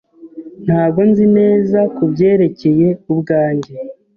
[0.65, 3.71] Ntabwo nzi neza kubyerekeye ubwanjye.